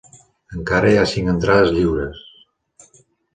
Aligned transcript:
Encara 0.59 0.93
hi 0.93 0.97
ha 1.01 1.11
cinc 1.11 1.31
entrades 1.33 1.75
lliures. 1.75 2.25